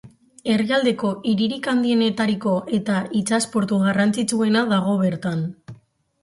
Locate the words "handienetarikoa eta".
1.73-2.97